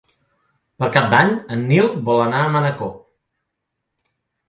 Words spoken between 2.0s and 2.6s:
vol anar a